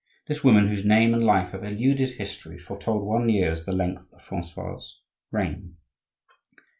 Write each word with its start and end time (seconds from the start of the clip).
This 0.25 0.43
woman, 0.43 0.67
whose 0.67 0.83
name 0.83 1.13
and 1.13 1.21
life 1.23 1.51
have 1.51 1.63
eluded 1.63 2.13
history, 2.13 2.57
foretold 2.57 3.05
one 3.05 3.29
year 3.29 3.51
as 3.51 3.67
the 3.67 3.71
length 3.71 4.11
of 4.13 4.23
Francois's 4.23 4.99
reign. 5.29 5.77